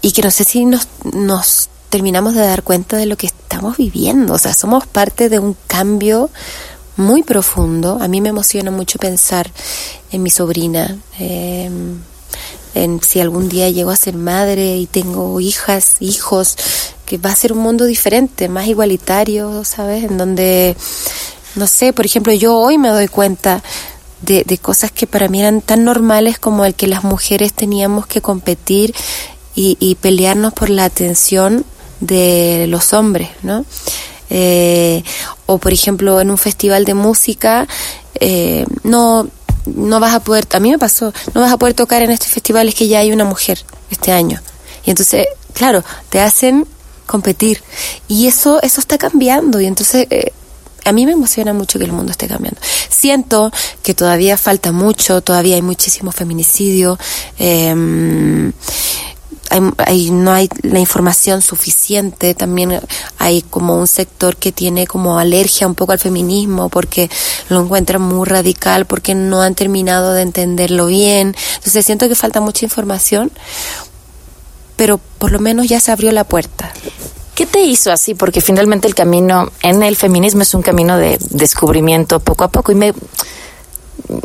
y 0.00 0.12
que 0.12 0.22
no 0.22 0.30
sé 0.30 0.44
si 0.44 0.64
nos, 0.64 0.88
nos 1.12 1.68
terminamos 1.92 2.34
de 2.34 2.40
dar 2.40 2.62
cuenta 2.62 2.96
de 2.96 3.04
lo 3.04 3.18
que 3.18 3.26
estamos 3.26 3.76
viviendo. 3.76 4.32
O 4.32 4.38
sea, 4.38 4.54
somos 4.54 4.86
parte 4.86 5.28
de 5.28 5.38
un 5.38 5.54
cambio 5.66 6.30
muy 6.96 7.22
profundo. 7.22 7.98
A 8.00 8.08
mí 8.08 8.22
me 8.22 8.30
emociona 8.30 8.70
mucho 8.70 8.98
pensar 8.98 9.50
en 10.10 10.22
mi 10.22 10.30
sobrina. 10.30 10.96
Eh, 11.20 11.70
en 12.74 13.02
si 13.02 13.20
algún 13.20 13.50
día 13.50 13.68
llego 13.68 13.90
a 13.90 13.96
ser 13.96 14.14
madre 14.14 14.78
y 14.78 14.86
tengo 14.86 15.38
hijas, 15.40 15.96
hijos, 16.00 16.56
que 17.04 17.18
va 17.18 17.30
a 17.30 17.36
ser 17.36 17.52
un 17.52 17.58
mundo 17.58 17.84
diferente, 17.84 18.48
más 18.48 18.68
igualitario, 18.68 19.62
¿sabes? 19.66 20.04
En 20.04 20.16
donde, 20.16 20.74
no 21.56 21.66
sé, 21.66 21.92
por 21.92 22.06
ejemplo, 22.06 22.32
yo 22.32 22.56
hoy 22.56 22.78
me 22.78 22.88
doy 22.88 23.08
cuenta 23.08 23.62
de, 24.22 24.44
de 24.46 24.56
cosas 24.56 24.92
que 24.92 25.06
para 25.06 25.28
mí 25.28 25.40
eran 25.40 25.60
tan 25.60 25.84
normales 25.84 26.38
como 26.38 26.64
el 26.64 26.74
que 26.74 26.86
las 26.86 27.04
mujeres 27.04 27.52
teníamos 27.52 28.06
que 28.06 28.22
competir 28.22 28.94
y, 29.54 29.76
y 29.78 29.96
pelearnos 29.96 30.54
por 30.54 30.70
la 30.70 30.86
atención 30.86 31.66
de 32.02 32.66
los 32.68 32.92
hombres, 32.92 33.30
¿no? 33.42 33.64
Eh, 34.28 35.02
o 35.46 35.58
por 35.58 35.72
ejemplo 35.72 36.20
en 36.20 36.30
un 36.30 36.38
festival 36.38 36.84
de 36.84 36.94
música 36.94 37.68
eh, 38.14 38.64
no 38.82 39.28
no 39.66 40.00
vas 40.00 40.14
a 40.14 40.20
poder, 40.20 40.46
a 40.52 40.60
mí 40.60 40.70
me 40.70 40.78
pasó, 40.78 41.12
no 41.34 41.40
vas 41.40 41.52
a 41.52 41.56
poder 41.56 41.74
tocar 41.74 42.02
en 42.02 42.10
este 42.10 42.26
festival, 42.26 42.68
es 42.68 42.74
que 42.74 42.88
ya 42.88 42.98
hay 42.98 43.12
una 43.12 43.24
mujer 43.24 43.64
este 43.90 44.10
año. 44.10 44.40
Y 44.84 44.90
entonces, 44.90 45.26
claro, 45.54 45.84
te 46.08 46.20
hacen 46.20 46.66
competir. 47.06 47.62
Y 48.08 48.26
eso, 48.26 48.60
eso 48.62 48.80
está 48.80 48.98
cambiando. 48.98 49.60
Y 49.60 49.66
entonces, 49.66 50.08
eh, 50.10 50.32
a 50.84 50.90
mí 50.90 51.06
me 51.06 51.12
emociona 51.12 51.52
mucho 51.52 51.78
que 51.78 51.84
el 51.84 51.92
mundo 51.92 52.10
esté 52.10 52.26
cambiando. 52.26 52.60
Siento 52.88 53.52
que 53.84 53.94
todavía 53.94 54.36
falta 54.36 54.72
mucho, 54.72 55.20
todavía 55.20 55.54
hay 55.54 55.62
muchísimo 55.62 56.10
feminicidio. 56.10 56.98
Eh, 57.38 58.52
hay, 59.78 60.10
no 60.10 60.32
hay 60.32 60.48
la 60.62 60.78
información 60.78 61.42
suficiente, 61.42 62.34
también 62.34 62.80
hay 63.18 63.42
como 63.42 63.78
un 63.78 63.86
sector 63.86 64.36
que 64.36 64.52
tiene 64.52 64.86
como 64.86 65.18
alergia 65.18 65.66
un 65.66 65.74
poco 65.74 65.92
al 65.92 65.98
feminismo 65.98 66.68
porque 66.68 67.10
lo 67.48 67.62
encuentran 67.62 68.02
muy 68.02 68.26
radical, 68.26 68.86
porque 68.86 69.14
no 69.14 69.42
han 69.42 69.54
terminado 69.54 70.12
de 70.12 70.22
entenderlo 70.22 70.86
bien. 70.86 71.34
Entonces 71.56 71.84
siento 71.84 72.08
que 72.08 72.14
falta 72.14 72.40
mucha 72.40 72.64
información, 72.64 73.30
pero 74.76 74.98
por 75.18 75.32
lo 75.32 75.38
menos 75.38 75.68
ya 75.68 75.80
se 75.80 75.92
abrió 75.92 76.12
la 76.12 76.24
puerta. 76.24 76.72
¿Qué 77.34 77.46
te 77.46 77.60
hizo 77.60 77.90
así? 77.92 78.14
Porque 78.14 78.40
finalmente 78.40 78.86
el 78.88 78.94
camino 78.94 79.50
en 79.62 79.82
el 79.82 79.96
feminismo 79.96 80.42
es 80.42 80.54
un 80.54 80.62
camino 80.62 80.98
de 80.98 81.18
descubrimiento 81.30 82.20
poco 82.20 82.44
a 82.44 82.48
poco 82.48 82.72
y 82.72 82.74
me 82.74 82.92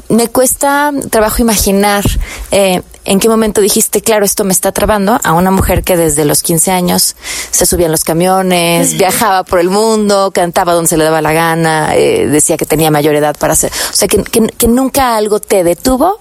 me 0.10 0.28
cuesta 0.28 0.92
trabajo 1.10 1.42
imaginar 1.42 2.04
eh, 2.52 2.82
en 3.08 3.20
qué 3.22 3.30
momento 3.30 3.62
dijiste, 3.62 4.02
claro, 4.02 4.26
esto 4.26 4.44
me 4.44 4.52
está 4.52 4.74
trabando 4.74 5.18
a 5.24 5.32
una 5.32 5.50
mujer 5.50 5.84
que 5.84 5.96
desde 5.96 6.26
los 6.26 6.44
15 6.44 6.72
años 6.72 7.16
se 7.52 7.66
subía 7.66 7.86
en 7.86 7.94
los 7.94 8.04
camiones, 8.04 8.98
viajaba 8.98 9.44
por 9.44 9.60
el 9.60 9.70
mundo, 9.70 10.32
cantaba 10.34 10.74
donde 10.74 10.90
se 10.90 10.98
le 10.98 11.06
daba 11.06 11.22
la 11.22 11.32
gana, 11.32 11.96
eh, 11.96 12.28
decía 12.28 12.58
que 12.58 12.66
tenía 12.66 12.92
mayor 12.92 13.16
edad 13.16 13.36
para 13.38 13.54
hacer. 13.54 13.72
O 13.90 13.94
sea, 13.94 14.10
que, 14.10 14.22
que, 14.24 14.68
nunca 14.68 15.16
algo 15.16 15.40
te 15.40 15.64
detuvo. 15.64 16.20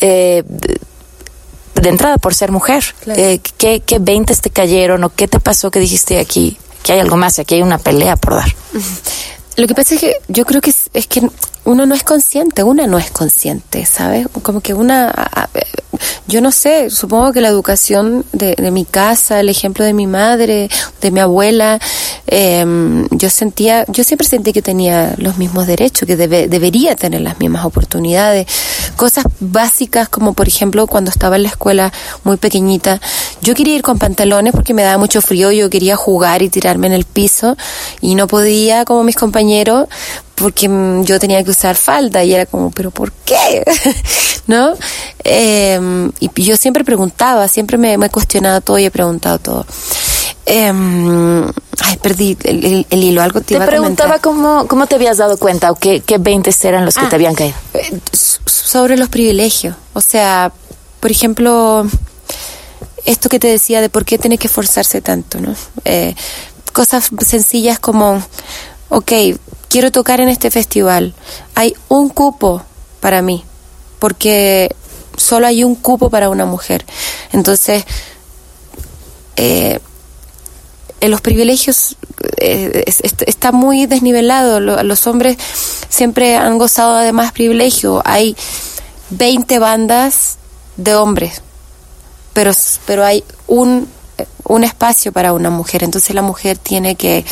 eh, 0.00 0.44
de 1.74 1.88
entrada 1.88 2.18
por 2.18 2.34
ser 2.34 2.52
mujer. 2.52 2.84
Eh, 3.06 3.40
¿qué, 3.56 3.80
¿Qué 3.80 3.98
20 3.98 4.34
te 4.36 4.50
cayeron 4.50 5.02
o 5.04 5.10
qué 5.10 5.28
te 5.28 5.40
pasó 5.40 5.70
que 5.70 5.80
dijiste 5.80 6.18
aquí, 6.18 6.56
que 6.82 6.92
hay 6.92 7.00
algo 7.00 7.16
más 7.16 7.38
aquí 7.38 7.56
hay 7.56 7.62
una 7.62 7.78
pelea 7.78 8.16
por 8.16 8.34
dar? 8.34 8.54
Lo 9.56 9.66
que 9.66 9.74
pasa 9.74 9.96
es 9.96 10.00
que 10.00 10.14
yo 10.28 10.44
creo 10.44 10.60
que 10.60 10.70
es, 10.70 10.88
es 10.94 11.08
que 11.08 11.28
uno 11.64 11.86
no 11.86 11.94
es 11.94 12.02
consciente, 12.02 12.62
una 12.62 12.86
no 12.86 12.98
es 12.98 13.10
consciente, 13.10 13.84
¿sabes? 13.84 14.26
Como 14.42 14.60
que 14.60 14.74
una, 14.74 15.12
yo 16.26 16.40
no 16.40 16.52
sé, 16.52 16.90
supongo 16.90 17.32
que 17.32 17.40
la 17.40 17.48
educación 17.48 18.24
de, 18.32 18.54
de 18.54 18.70
mi 18.70 18.84
casa, 18.84 19.40
el 19.40 19.48
ejemplo 19.48 19.84
de 19.84 19.92
mi 19.92 20.06
madre, 20.06 20.68
de 21.00 21.10
mi 21.10 21.20
abuela, 21.20 21.78
eh, 22.26 22.64
yo 23.10 23.30
sentía, 23.30 23.84
yo 23.88 24.04
siempre 24.04 24.26
sentí 24.26 24.52
que 24.52 24.60
tenía 24.60 25.14
los 25.16 25.38
mismos 25.38 25.66
derechos, 25.66 26.06
que 26.06 26.16
debe, 26.16 26.46
debería 26.46 26.94
tener 26.94 27.22
las 27.22 27.38
mismas 27.38 27.64
oportunidades. 27.64 28.46
Cosas 28.96 29.24
básicas 29.40 30.08
como 30.08 30.34
por 30.34 30.48
ejemplo 30.48 30.86
cuando 30.86 31.10
estaba 31.10 31.36
en 31.36 31.44
la 31.44 31.48
escuela 31.48 31.92
muy 32.24 32.36
pequeñita, 32.36 33.00
yo 33.40 33.54
quería 33.54 33.76
ir 33.76 33.82
con 33.82 33.98
pantalones 33.98 34.52
porque 34.52 34.74
me 34.74 34.82
daba 34.82 34.98
mucho 34.98 35.22
frío, 35.22 35.50
yo 35.52 35.70
quería 35.70 35.96
jugar 35.96 36.42
y 36.42 36.50
tirarme 36.50 36.88
en 36.88 36.92
el 36.92 37.04
piso 37.04 37.56
y 38.00 38.14
no 38.14 38.26
podía 38.26 38.84
como 38.84 39.04
mis 39.04 39.16
compañeros 39.16 39.88
porque 40.38 40.68
mm, 40.68 41.04
yo 41.04 41.18
tenía 41.18 41.42
que 41.42 41.50
usar 41.50 41.76
falda 41.76 42.22
y 42.24 42.34
era 42.34 42.46
como, 42.46 42.70
pero 42.70 42.90
¿por 42.90 43.12
qué? 43.12 43.64
¿No? 44.46 44.74
Eh, 45.24 46.10
y 46.20 46.42
yo 46.42 46.56
siempre 46.56 46.84
preguntaba, 46.84 47.48
siempre 47.48 47.76
me, 47.76 47.98
me, 47.98 48.06
he 48.06 48.10
cuestionado 48.10 48.60
todo 48.60 48.78
y 48.78 48.84
he 48.84 48.90
preguntado 48.90 49.38
todo. 49.38 49.66
Eh, 50.46 50.72
ay, 51.80 51.96
perdí 51.98 52.36
el, 52.44 52.86
el, 52.88 53.04
hilo, 53.04 53.20
algo 53.20 53.40
te, 53.40 53.48
te 53.48 53.54
iba 53.56 53.66
preguntaba 53.66 54.14
a 54.14 54.18
cómo, 54.18 54.66
cómo 54.66 54.86
te 54.86 54.94
habías 54.94 55.18
dado 55.18 55.36
cuenta 55.36 55.70
o 55.70 55.74
qué, 55.74 56.00
qué 56.00 56.16
20 56.16 56.50
eran 56.62 56.86
los 56.86 56.94
que 56.94 57.04
ah, 57.04 57.08
te 57.10 57.16
habían 57.16 57.34
caído. 57.34 57.54
Eh, 57.74 58.00
sobre 58.12 58.96
los 58.96 59.10
privilegios. 59.10 59.76
O 59.92 60.00
sea, 60.00 60.52
por 61.00 61.10
ejemplo, 61.10 61.86
esto 63.04 63.28
que 63.28 63.38
te 63.38 63.48
decía 63.48 63.80
de 63.80 63.90
por 63.90 64.04
qué 64.04 64.18
tiene 64.18 64.38
que 64.38 64.46
esforzarse 64.46 65.00
tanto, 65.00 65.40
¿no? 65.40 65.54
Eh, 65.84 66.14
cosas 66.72 67.10
sencillas 67.26 67.78
como, 67.78 68.22
ok, 68.88 69.12
quiero 69.68 69.90
tocar 69.90 70.20
en 70.20 70.28
este 70.28 70.50
festival. 70.50 71.14
Hay 71.54 71.74
un 71.88 72.08
cupo 72.08 72.62
para 73.00 73.22
mí, 73.22 73.44
porque 73.98 74.74
solo 75.16 75.46
hay 75.46 75.64
un 75.64 75.74
cupo 75.74 76.10
para 76.10 76.30
una 76.30 76.46
mujer. 76.46 76.84
Entonces, 77.32 77.84
eh, 79.36 79.80
en 81.00 81.10
los 81.10 81.20
privilegios 81.20 81.96
eh, 82.38 82.82
es, 82.86 83.00
es, 83.02 83.14
está 83.26 83.52
muy 83.52 83.86
desnivelado. 83.86 84.60
los 84.60 85.06
hombres 85.06 85.36
siempre 85.88 86.36
han 86.36 86.58
gozado 86.58 86.98
de 86.98 87.12
más 87.12 87.32
privilegio. 87.32 88.02
Hay 88.04 88.36
20 89.10 89.58
bandas 89.58 90.38
de 90.76 90.94
hombres, 90.94 91.42
pero, 92.32 92.52
pero 92.86 93.04
hay 93.04 93.24
un 93.46 93.88
un 94.44 94.64
espacio 94.64 95.12
para 95.12 95.32
una 95.32 95.50
mujer. 95.50 95.84
Entonces 95.84 96.14
la 96.14 96.22
mujer 96.22 96.58
tiene 96.58 96.96
que 96.96 97.24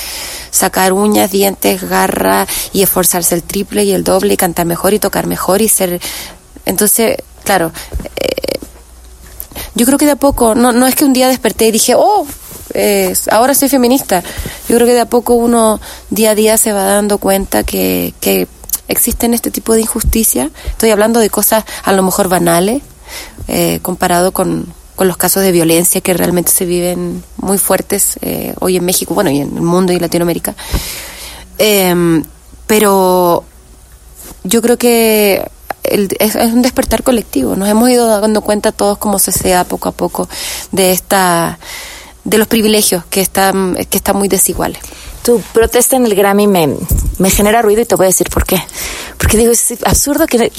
sacar 0.51 0.93
uñas, 0.93 1.31
dientes, 1.31 1.83
garra 1.89 2.47
y 2.73 2.83
esforzarse 2.83 3.35
el 3.35 3.43
triple 3.43 3.85
y 3.85 3.93
el 3.93 4.05
doble 4.05 4.35
y 4.35 4.37
cantar 4.37 4.67
mejor 4.67 4.95
y 4.95 4.99
tocar 4.99 5.27
mejor 5.27 5.63
y 5.63 5.69
ser... 5.69 6.01
Entonces, 6.65 7.17
claro, 7.45 7.73
eh, 8.17 8.59
yo 9.75 9.87
creo 9.87 9.99
que 9.99 10.07
de 10.07 10.13
a 10.13 10.17
poco, 10.17 10.55
no, 10.55 10.73
no 10.73 10.87
es 10.87 10.95
que 10.95 11.05
un 11.05 11.13
día 11.13 11.29
desperté 11.29 11.69
y 11.69 11.73
dije, 11.73 11.95
oh, 11.97 12.27
eh, 12.75 13.15
ahora 13.31 13.55
soy 13.55 13.69
feminista. 13.69 14.23
Yo 14.69 14.77
creo 14.77 14.87
que 14.87 14.95
de 14.95 15.01
a 15.01 15.07
poco 15.07 15.35
uno 15.35 15.81
día 16.11 16.31
a 16.31 16.35
día 16.35 16.59
se 16.59 16.73
va 16.73 16.85
dando 16.85 17.19
cuenta 17.19 17.63
que, 17.63 18.13
que 18.21 18.49
existen 18.89 19.35
este 19.35 19.51
tipo 19.51 19.75
de 19.75 19.83
injusticia. 19.83 20.51
Estoy 20.67 20.91
hablando 20.91 21.21
de 21.21 21.31
cosas 21.31 21.65
a 21.85 21.93
lo 21.93 22.03
mejor 22.03 22.29
banales 22.29 22.83
eh, 23.49 23.79
comparado 23.83 24.33
con, 24.33 24.67
con 24.97 25.07
los 25.09 25.17
casos 25.17 25.43
de 25.43 25.53
violencia 25.53 26.01
que 26.01 26.15
realmente 26.15 26.51
se 26.51 26.65
viven 26.65 27.23
muy 27.37 27.59
fuertes 27.59 28.19
eh, 28.23 28.55
hoy 28.61 28.77
en 28.77 28.85
México, 28.85 29.15
bueno, 29.15 29.31
y 29.31 29.41
en 29.41 29.57
el 29.57 29.63
mundo 29.63 29.93
y 29.93 30.01
Latinoamérica. 30.01 30.57
Eh, 31.59 32.23
pero 32.67 33.45
yo 34.45 34.63
creo 34.63 34.77
que 34.77 35.49
es, 35.83 36.35
un 36.35 36.63
despertar 36.63 37.03
colectivo. 37.03 37.57
Nos 37.57 37.69
hemos 37.69 37.91
ido 37.91 38.21
dando 38.21 38.41
cuenta 38.41 38.73
todos 38.73 38.99
como 38.99 39.19
sociedad 39.19 39.67
poco 39.67 39.89
a 39.89 39.93
poco 39.93 40.29
de 40.73 40.93
esta 40.93 41.59
de 42.25 42.39
los 42.39 42.49
privilegios 42.49 43.05
que 43.07 43.21
están 43.21 43.77
que 43.89 43.99
están 43.99 44.17
muy 44.17 44.29
desiguales. 44.29 44.81
Tu 45.23 45.41
protesta 45.53 45.97
en 45.97 46.07
el 46.07 46.15
Grammy 46.15 46.47
me, 46.47 47.31
genera 47.31 47.61
ruido 47.61 47.83
y 47.83 47.85
te 47.85 47.97
voy 47.97 48.07
a 48.07 48.09
decir 48.09 48.29
por 48.31 48.45
qué. 48.45 48.63
Porque 49.19 49.37
digo, 49.37 49.53
es 49.53 49.75
absurdo 49.85 50.27
que 50.27 50.53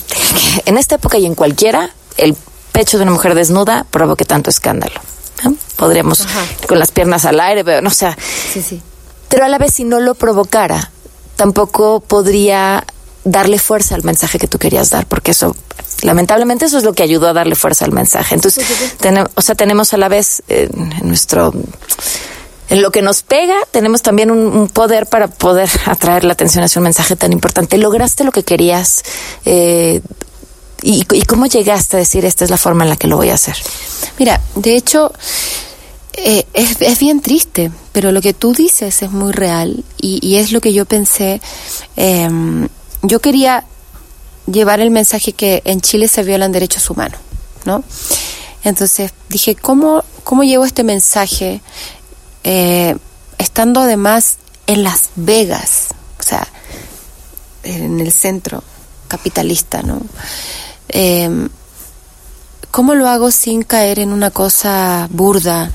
en 0.66 0.78
esta 0.78 0.96
época 0.96 1.18
y 1.18 1.26
en 1.26 1.36
cualquiera 1.36 1.90
el 2.18 2.36
pecho 2.78 2.98
de 2.98 3.04
una 3.04 3.12
mujer 3.12 3.34
desnuda 3.34 3.88
provoque 3.90 4.24
tanto 4.24 4.52
escándalo. 4.52 5.02
¿no? 5.44 5.56
Podríamos 5.78 6.22
Ajá. 6.22 6.46
con 6.68 6.78
las 6.78 6.92
piernas 6.92 7.26
al 7.26 7.40
aire, 7.40 7.66
pero 7.66 7.82
no 7.82 7.90
o 7.90 7.92
sea. 7.92 8.16
Sí, 8.54 8.62
sí. 8.62 8.80
Pero 9.30 9.46
a 9.46 9.50
la 9.50 9.58
vez, 9.58 9.74
si 9.74 9.84
no 9.84 10.00
lo 10.00 10.14
provocara, 10.14 10.92
tampoco 11.38 12.02
podría 12.02 12.86
darle 13.24 13.58
fuerza 13.58 13.96
al 13.96 14.04
mensaje 14.04 14.38
que 14.38 14.48
tú 14.48 14.60
querías 14.60 14.92
dar, 14.92 15.08
porque 15.08 15.32
eso, 15.32 15.56
lamentablemente, 16.04 16.66
eso 16.66 16.78
es 16.78 16.84
lo 16.84 16.94
que 16.94 17.02
ayudó 17.02 17.28
a 17.28 17.34
darle 17.34 17.56
fuerza 17.56 17.84
al 17.84 17.94
mensaje. 17.94 18.36
Entonces, 18.36 18.64
sí, 18.64 18.74
sí, 18.76 18.86
sí. 18.92 18.96
Ten, 19.00 19.26
o 19.34 19.42
sea, 19.42 19.56
tenemos 19.56 19.92
a 19.94 19.98
la 19.98 20.08
vez 20.08 20.44
eh, 20.48 20.70
en 20.72 21.08
nuestro 21.08 21.54
en 22.70 22.82
lo 22.82 22.92
que 22.92 23.02
nos 23.02 23.24
pega, 23.24 23.56
tenemos 23.72 24.02
también 24.02 24.30
un, 24.30 24.68
poder 24.68 25.08
para 25.08 25.28
poder 25.28 25.70
atraer 25.86 26.24
la 26.24 26.34
atención 26.34 26.64
hacia 26.64 26.80
un 26.80 26.84
mensaje 26.84 27.16
tan 27.16 27.32
importante. 27.32 27.78
¿Lograste 27.78 28.24
lo 28.24 28.32
que 28.32 28.44
querías? 28.44 29.04
Eh, 29.46 30.02
y, 30.90 31.04
cómo 31.26 31.48
llegaste 31.48 31.98
a 31.98 32.00
decir 32.00 32.24
esta 32.24 32.46
es 32.46 32.50
la 32.50 32.56
forma 32.56 32.86
en 32.86 32.90
la 32.90 32.96
que 32.96 33.08
lo 33.08 33.18
voy 33.18 33.30
a 33.30 33.34
hacer? 33.34 33.58
Mira, 34.18 34.40
de 34.56 34.78
hecho, 34.78 35.12
eh, 36.14 36.46
es, 36.54 37.00
bien 37.00 37.20
triste, 37.20 37.72
pero 37.92 38.14
lo 38.14 38.22
que 38.22 38.34
tú 38.34 38.54
dices 38.54 39.02
es 39.02 39.12
muy 39.12 39.34
real 39.34 39.84
y, 39.98 40.38
es 40.38 40.54
lo 40.54 40.62
que 40.62 40.72
yo 40.72 40.86
pensé. 40.86 41.42
Em, 41.98 42.70
yo 43.02 43.20
quería 43.20 43.66
llevar 44.50 44.80
el 44.80 44.90
mensaje 44.90 45.34
que 45.34 45.62
en 45.66 45.82
Chile 45.82 46.08
se 46.08 46.24
violan 46.24 46.54
derechos 46.54 46.90
humanos, 46.90 47.20
¿no? 47.66 47.84
Entonces 48.64 49.12
dije, 49.28 49.56
¿cómo, 49.56 50.06
cómo 50.24 50.44
llevo 50.44 50.64
este 50.64 50.86
mensaje 50.86 51.62
eh, 52.46 52.96
estando 53.38 53.82
además 53.82 54.38
en 54.68 54.84
Las 54.84 55.10
Vegas, 55.18 55.88
o 56.18 56.24
sea, 56.24 56.48
en 57.64 58.00
el 58.00 58.14
centro 58.14 58.64
capitalista, 59.10 59.82
¿no? 59.84 60.00
Eh, 60.90 61.48
¿Cómo 62.72 62.94
lo 62.94 63.08
hago 63.08 63.32
sin 63.32 63.64
caer 63.64 64.00
en 64.00 64.12
una 64.12 64.30
cosa 64.30 65.08
burda? 65.12 65.72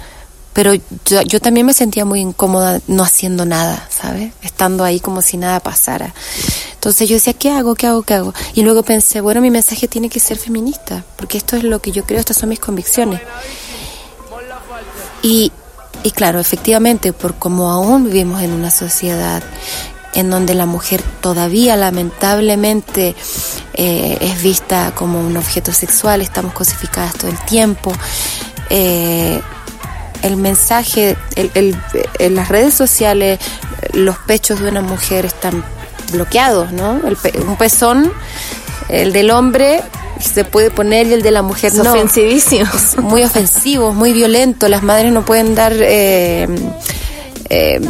Pero 0.53 0.75
yo, 0.75 1.23
yo, 1.23 1.41
también 1.41 1.65
me 1.67 1.73
sentía 1.73 2.05
muy 2.05 2.21
incómoda 2.21 2.81
no 2.87 3.03
haciendo 3.03 3.47
nada, 3.47 3.89
¿sabes? 3.91 4.33
Estando 4.43 4.85
ahí 4.85 5.01
como 5.01 5.23
si 5.23 5.39
nada 5.39 5.61
pasara. 5.61 6.15
Entonces 6.75 7.09
yo 7.09 7.15
decía, 7.15 7.33
¿qué 7.33 7.51
hago? 7.51 7.75
¿Qué 7.75 7.87
hago? 7.87 8.03
¿Qué 8.03 8.15
hago? 8.15 8.35
Y 8.55 8.63
luego 8.63 8.83
pensé, 8.83 9.23
bueno, 9.23 9.41
mi 9.41 9.51
mensaje 9.51 9.89
tiene 9.89 10.11
que 10.11 10.21
ser 10.21 10.37
feminista, 10.37 11.05
porque 11.17 11.39
esto 11.39 11.57
es 11.57 11.65
lo 11.65 11.81
que 11.81 11.91
yo 11.91 12.05
creo, 12.05 12.21
estas 12.21 12.37
son 12.37 12.51
mis 12.51 12.61
convicciones. 12.61 13.21
Y, 15.23 15.51
y 16.03 16.11
claro, 16.11 16.39
efectivamente, 16.39 17.15
por 17.15 17.37
como 17.37 17.71
aún 17.71 18.05
vivimos 18.05 18.43
en 18.43 18.53
una 18.53 18.71
sociedad 18.71 19.43
en 20.15 20.29
donde 20.29 20.55
la 20.55 20.67
mujer 20.67 21.03
todavía 21.21 21.77
lamentablemente 21.77 23.17
eh, 23.75 24.19
es 24.21 24.43
vista 24.43 24.93
como 24.95 25.21
un 25.21 25.37
objeto 25.37 25.73
sexual, 25.73 26.21
estamos 26.21 26.53
cosificadas 26.53 27.15
todo 27.15 27.31
el 27.31 27.39
tiempo. 27.45 27.93
Eh, 28.71 29.41
el 30.23 30.37
mensaje, 30.37 31.17
el, 31.35 31.77
en 32.19 32.35
las 32.35 32.49
redes 32.49 32.75
sociales, 32.75 33.41
los 33.93 34.17
pechos 34.19 34.61
de 34.61 34.69
una 34.69 34.81
mujer 34.81 35.27
están 35.27 35.65
bloqueados, 36.13 36.73
¿no? 36.73 37.01
un 37.47 37.57
pezón, 37.57 38.13
el 38.89 39.13
del 39.13 39.31
hombre 39.31 39.83
se 40.21 40.45
puede 40.45 40.71
poner 40.71 41.07
y 41.09 41.15
el 41.15 41.23
de 41.23 41.31
la 41.31 41.43
mujer 41.43 41.73
es 41.73 41.79
no. 41.79 41.91
ofensivísimo. 41.93 42.71
muy 43.03 43.23
ofensivo, 43.23 43.93
muy 43.93 44.13
violento. 44.13 44.69
Las 44.69 44.83
madres 44.83 45.13
no 45.13 45.25
pueden 45.25 45.55
dar 45.55 45.73
eh, 45.77 46.47
eh, 47.49 47.81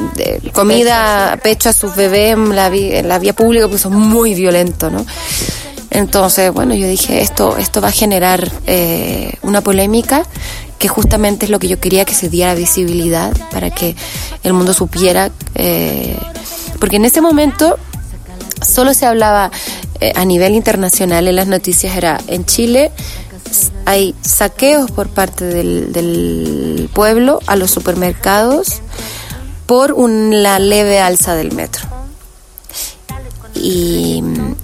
comida, 0.53 1.39
pecho 1.43 1.69
a 1.69 1.73
sus 1.73 1.95
bebés 1.95 2.33
en 2.33 2.57
la, 2.57 2.69
en 2.69 3.09
la 3.09 3.19
vía 3.19 3.35
pública 3.35 3.67
porque 3.67 3.79
son 3.79 3.95
muy 3.95 4.35
violentos, 4.35 4.91
¿no? 4.91 5.05
Entonces, 5.95 6.51
bueno, 6.53 6.75
yo 6.75 6.89
dije, 6.89 7.21
esto, 7.21 7.59
esto 7.59 7.83
va 7.83 7.89
a 7.89 7.93
generar 7.93 8.51
eh, 8.67 9.35
una 9.43 9.61
polémica 9.61 10.25
que 10.79 10.89
justamente 10.89 11.45
es 11.45 11.51
lo 11.51 11.59
que 11.59 11.69
yo 11.69 11.79
quería 11.79 12.07
que 12.07 12.15
se 12.15 12.31
diera 12.31 12.55
visibilidad 12.55 13.31
para 13.51 13.71
que 13.71 13.95
el 14.43 14.55
mundo 14.55 14.73
supiera, 14.73 15.31
eh, 15.55 16.17
porque 16.81 16.97
en 16.97 17.05
ese 17.05 17.21
momento 17.21 17.79
solo 18.67 18.95
se 18.95 19.05
hablaba 19.05 19.51
eh, 20.01 20.13
a 20.17 20.25
nivel 20.25 20.55
internacional 20.55 21.29
en 21.29 21.37
las 21.37 21.47
noticias, 21.47 21.95
era 21.95 22.19
en 22.27 22.47
Chile 22.47 22.91
hay 23.85 24.15
saqueos 24.23 24.91
por 24.91 25.09
parte 25.09 25.45
del, 25.45 25.93
del 25.93 26.89
pueblo 26.95 27.41
a 27.47 27.57
los 27.57 27.71
supermercados 27.71 28.81
por 29.67 29.93
una 29.93 30.59
leve 30.59 31.01
alza 31.01 31.35
del 31.35 31.53
metro 31.53 32.02
y 33.55 34.23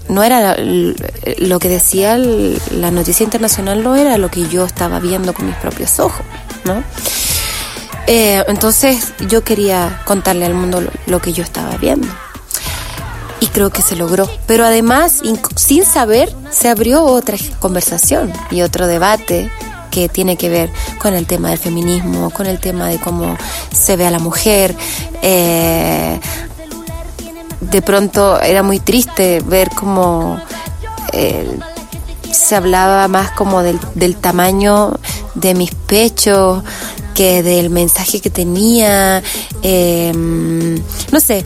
no 0.09 0.23
era 0.23 0.57
lo 1.39 1.59
que 1.59 1.69
decía 1.69 2.17
la 2.17 2.91
noticia 2.91 3.25
internacional 3.25 3.83
no 3.83 3.97
era 3.97 4.17
lo 4.19 4.31
que 4.31 4.49
yo 4.49 4.65
estaba 4.65 4.99
viendo 4.99 5.35
con 5.35 5.47
mis 5.47 5.57
propios 5.57 5.99
ojos 6.01 6.25
no 6.65 6.83
eh, 8.07 8.43
entonces 8.49 9.13
yo 9.29 9.45
quería 9.45 10.01
contarle 10.07 10.47
al 10.47 10.55
mundo 10.55 10.83
lo, 11.07 11.21
que 11.21 11.33
yo 11.33 11.43
estaba 11.43 11.77
viendo 11.77 12.09
y 13.41 13.49
creo 13.49 13.71
que 13.71 13.83
se 13.83 13.97
logró 13.97 14.29
pero 14.47 14.65
además 14.65 15.23
sin 15.57 15.85
saber 15.85 16.35
se 16.51 16.69
abrió 16.69 17.05
otra 17.05 17.37
conversación 17.61 18.33
y 18.51 18.63
otro 18.63 18.87
debate 18.87 19.51
que 19.91 20.09
tiene 20.09 20.37
que 20.37 20.49
ver 20.49 20.71
con 20.99 21.15
el 21.15 21.27
tema 21.27 21.49
del 21.51 21.59
feminismo, 21.59 22.31
con 22.31 22.47
el 22.47 22.61
tema 22.61 22.89
de 22.89 22.99
cómo 22.99 23.37
se 23.73 23.97
ve 23.97 24.07
a 24.07 24.11
la 24.11 24.19
mujer. 24.19 24.77
Eh, 25.23 26.21
de 27.61 27.83
pronto 27.83 28.41
era 28.41 28.63
muy 28.63 28.81
triste 28.81 29.41
ver 29.45 29.71
cómo 29.71 30.41
eh, 31.13 31.59
se 32.31 32.57
hablaba 32.57 33.09
más 33.09 33.31
como 33.33 33.63
del, 33.63 33.79
del 33.95 34.17
tamaño 34.17 34.99
de 35.35 35.55
mis 35.55 35.75
pechos 35.75 36.63
que 37.15 37.43
del 37.43 37.71
mensaje 37.71 38.21
que 38.21 38.31
tenía. 38.31 39.23
Em, 39.63 40.77
no 41.11 41.21
sé, 41.21 41.45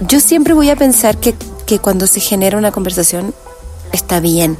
yo 0.00 0.20
siempre 0.20 0.54
voy 0.54 0.70
a 0.70 0.76
pensar 0.76 1.18
que, 1.18 1.34
que 1.66 1.78
cuando 1.78 2.06
se 2.06 2.20
genera 2.20 2.58
una 2.58 2.72
conversación 2.72 3.34
está 3.92 4.20
bien 4.20 4.56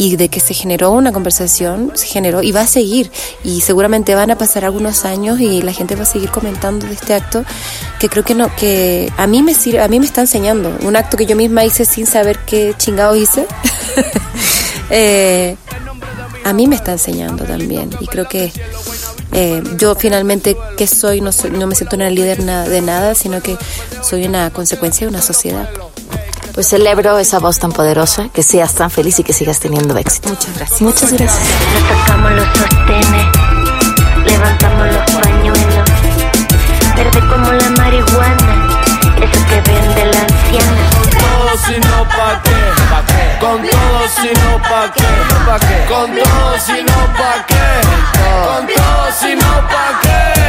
y 0.00 0.16
de 0.16 0.30
que 0.30 0.40
se 0.40 0.54
generó 0.54 0.92
una 0.92 1.12
conversación, 1.12 1.92
se 1.92 2.06
generó 2.06 2.42
y 2.42 2.52
va 2.52 2.62
a 2.62 2.66
seguir. 2.66 3.10
Y 3.44 3.60
seguramente 3.60 4.14
van 4.14 4.30
a 4.30 4.38
pasar 4.38 4.64
algunos 4.64 5.04
años 5.04 5.38
y 5.40 5.60
la 5.60 5.74
gente 5.74 5.94
va 5.94 6.04
a 6.04 6.06
seguir 6.06 6.30
comentando 6.30 6.86
de 6.86 6.94
este 6.94 7.12
acto 7.12 7.44
que 7.98 8.08
creo 8.08 8.24
que 8.24 8.34
no 8.34 8.48
que 8.56 9.12
a 9.18 9.26
mí 9.26 9.42
me 9.42 9.52
sirve, 9.52 9.82
a 9.82 9.88
mí 9.88 10.00
me 10.00 10.06
está 10.06 10.22
enseñando, 10.22 10.74
un 10.84 10.96
acto 10.96 11.18
que 11.18 11.26
yo 11.26 11.36
misma 11.36 11.66
hice 11.66 11.84
sin 11.84 12.06
saber 12.06 12.38
qué 12.46 12.72
chingado 12.78 13.14
hice. 13.14 13.46
eh, 14.90 15.56
a 16.44 16.52
mí 16.54 16.66
me 16.66 16.76
está 16.76 16.92
enseñando 16.92 17.44
también. 17.44 17.90
Y 18.00 18.06
creo 18.06 18.26
que 18.26 18.50
eh, 19.32 19.62
yo 19.76 19.96
finalmente 19.96 20.56
que 20.78 20.86
soy 20.86 21.20
no 21.20 21.30
soy 21.30 21.50
no 21.50 21.66
me 21.66 21.74
siento 21.74 21.96
una 21.96 22.08
líder 22.08 22.42
de 22.42 22.80
nada 22.80 23.14
sino 23.14 23.40
que 23.40 23.56
soy 24.02 24.24
una 24.24 24.50
consecuencia 24.50 25.06
de 25.06 25.12
una 25.12 25.22
sociedad 25.22 25.68
pues 26.54 26.68
celebro 26.68 27.18
esa 27.18 27.38
voz 27.38 27.58
tan 27.58 27.72
poderosa, 27.72 28.28
que 28.32 28.42
seas 28.42 28.74
tan 28.74 28.90
feliz 28.90 29.18
y 29.18 29.24
que 29.24 29.32
sigas 29.32 29.60
teniendo 29.60 29.96
éxito. 29.96 30.28
Muchas 30.28 30.56
gracias. 30.56 30.80
Muchas 30.80 31.12
gracias. 31.12 31.48
Nos 32.18 32.32
los 32.32 32.46
sostenes, 32.58 33.26
levantamos 34.24 34.86
los 34.86 35.20
pañuelos, 35.20 35.90
verde 36.96 37.20
como 37.28 37.52
la 37.52 37.70
marihuana, 37.70 38.80
eso 39.20 39.46
que 39.48 39.60
vende 39.60 40.06
la 40.06 40.20
anciana. 40.20 40.90
Con 40.92 41.10
todo 41.10 41.50
si 41.66 41.80
no 41.80 42.08
pa' 42.08 42.42
qué, 42.42 42.58
pa 42.90 43.06
qué. 43.06 43.38
con 43.40 43.62
todo 43.62 44.08
si 44.08 44.28
no 44.28 44.58
pa' 44.62 44.92
qué, 44.92 45.02
pa 45.46 45.58
qué. 45.58 45.86
con 45.88 46.10
todo 46.16 46.58
si 46.58 46.82
no 46.82 46.98
pa' 47.18 47.46
qué, 47.46 47.64
con 48.46 48.66
todo 48.66 49.12
si 49.20 49.34
no 49.34 49.68
pa' 49.68 50.00
qué. 50.02 50.39